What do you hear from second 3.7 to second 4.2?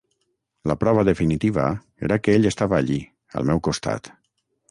costat.